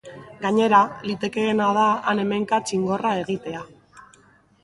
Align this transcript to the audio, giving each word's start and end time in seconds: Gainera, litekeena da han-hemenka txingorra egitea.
Gainera, 0.43 0.77
litekeena 1.09 1.67
da 1.77 1.83
han-hemenka 2.13 2.59
txingorra 2.69 3.11
egitea. 3.25 3.63